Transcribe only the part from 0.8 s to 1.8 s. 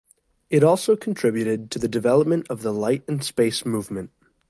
contributed to